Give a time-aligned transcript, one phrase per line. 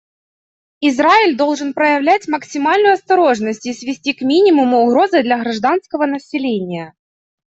[0.81, 6.95] Израиль должен проявлять максимальную осторожность и свести к минимуму угрозы для гражданского населения.